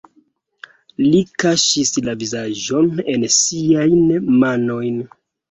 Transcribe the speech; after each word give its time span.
Li 1.01 1.19
kaŝis 1.43 1.91
la 2.07 2.15
vizaĝon 2.23 2.89
en 3.15 3.27
siajn 3.37 4.27
manojn. 4.41 4.99